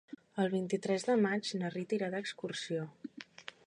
El 0.43 0.47
vint-i-tres 0.53 1.05
de 1.09 1.17
maig 1.27 1.53
na 1.61 1.71
Rita 1.77 1.99
irà 2.01 2.11
d'excursió. 2.17 2.93